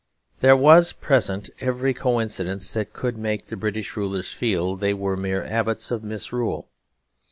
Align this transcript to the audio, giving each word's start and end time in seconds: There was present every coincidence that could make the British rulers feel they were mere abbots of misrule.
There 0.39 0.55
was 0.57 0.93
present 0.93 1.51
every 1.59 1.93
coincidence 1.93 2.73
that 2.73 2.91
could 2.91 3.19
make 3.19 3.45
the 3.45 3.55
British 3.55 3.95
rulers 3.95 4.31
feel 4.33 4.75
they 4.75 4.95
were 4.95 5.15
mere 5.15 5.45
abbots 5.45 5.91
of 5.91 6.03
misrule. 6.03 6.69